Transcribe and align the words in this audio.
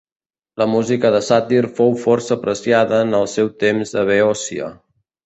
La 0.59 0.65
música 0.75 1.11
de 1.15 1.19
Sàtir 1.27 1.59
fou 1.79 1.93
força 2.05 2.37
apreciada 2.37 3.03
en 3.09 3.13
el 3.19 3.29
seu 3.35 3.53
temps 3.65 3.93
a 4.03 4.07
Beòcia. 4.11 4.73